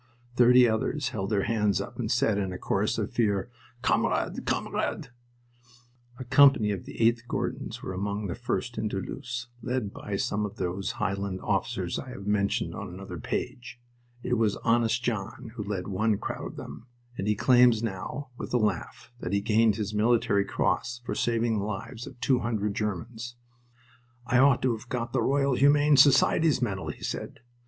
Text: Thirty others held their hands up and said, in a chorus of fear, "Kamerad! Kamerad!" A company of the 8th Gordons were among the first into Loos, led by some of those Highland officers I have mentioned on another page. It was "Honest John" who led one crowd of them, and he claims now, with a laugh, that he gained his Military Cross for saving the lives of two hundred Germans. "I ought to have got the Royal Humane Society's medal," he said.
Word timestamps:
Thirty 0.35 0.67
others 0.67 1.09
held 1.09 1.29
their 1.29 1.43
hands 1.43 1.79
up 1.79 1.99
and 1.99 2.09
said, 2.09 2.39
in 2.39 2.51
a 2.51 2.57
chorus 2.57 2.97
of 2.97 3.11
fear, 3.11 3.51
"Kamerad! 3.83 4.45
Kamerad!" 4.47 5.09
A 6.17 6.23
company 6.23 6.71
of 6.71 6.85
the 6.85 6.95
8th 6.97 7.27
Gordons 7.27 7.83
were 7.83 7.93
among 7.93 8.25
the 8.25 8.33
first 8.33 8.79
into 8.79 8.99
Loos, 8.99 9.45
led 9.61 9.93
by 9.93 10.15
some 10.15 10.43
of 10.43 10.55
those 10.55 10.93
Highland 10.93 11.39
officers 11.41 11.99
I 11.99 12.09
have 12.09 12.25
mentioned 12.25 12.73
on 12.73 12.89
another 12.89 13.19
page. 13.19 13.79
It 14.23 14.39
was 14.39 14.55
"Honest 14.63 15.03
John" 15.03 15.51
who 15.53 15.63
led 15.63 15.87
one 15.87 16.17
crowd 16.17 16.47
of 16.47 16.55
them, 16.55 16.87
and 17.15 17.27
he 17.27 17.35
claims 17.35 17.83
now, 17.83 18.29
with 18.39 18.55
a 18.55 18.57
laugh, 18.57 19.11
that 19.19 19.33
he 19.33 19.39
gained 19.41 19.75
his 19.75 19.93
Military 19.93 20.45
Cross 20.45 21.01
for 21.05 21.13
saving 21.13 21.59
the 21.59 21.65
lives 21.65 22.07
of 22.07 22.19
two 22.19 22.39
hundred 22.39 22.73
Germans. 22.73 23.35
"I 24.25 24.39
ought 24.39 24.63
to 24.63 24.71
have 24.75 24.89
got 24.89 25.13
the 25.13 25.21
Royal 25.21 25.53
Humane 25.53 25.95
Society's 25.95 26.59
medal," 26.59 26.89
he 26.89 27.03
said. 27.03 27.41